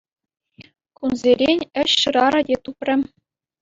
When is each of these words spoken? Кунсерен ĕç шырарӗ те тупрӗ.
Кунсерен 0.97 1.57
ĕç 1.81 1.89
шырарӗ 2.01 2.41
те 2.47 2.55
тупрӗ. 2.63 2.95